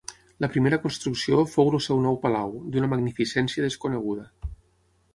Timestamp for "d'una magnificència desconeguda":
2.77-4.29